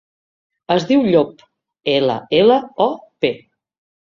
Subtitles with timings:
[0.75, 1.45] Es diu Llop:
[1.97, 2.89] ela, ela, o,
[3.27, 3.35] pe.